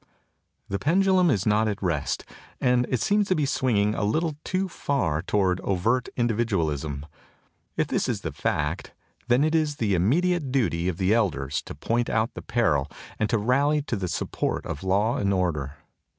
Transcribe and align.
The 0.67 0.79
pendulum 0.79 1.29
is 1.29 1.45
not 1.45 1.67
at 1.67 1.79
rest, 1.79 2.25
and 2.59 2.87
it 2.89 3.01
seems 3.01 3.27
to 3.27 3.35
be 3.35 3.45
swinging 3.45 3.93
a 3.93 4.03
little 4.03 4.35
too 4.43 4.67
far 4.67 5.21
toward 5.21 5.59
overt 5.61 6.09
individualism. 6.17 7.05
If 7.77 7.85
this 7.85 8.09
is 8.09 8.21
the 8.21 8.31
fact, 8.31 8.93
then 9.27 9.43
it 9.43 9.53
is 9.53 9.75
the 9.75 9.93
immediate 9.93 10.51
duty 10.51 10.87
of 10.87 10.97
the 10.97 11.13
elders 11.13 11.61
to 11.67 11.75
point 11.75 12.09
out 12.09 12.33
the 12.33 12.41
peril 12.41 12.89
and 13.19 13.29
to 13.29 13.37
rally 13.37 13.83
to 13.83 13.95
the 13.95 14.07
support 14.07 14.65
of 14.65 14.83
law 14.83 15.17
and 15.17 15.31
order. 15.31 15.73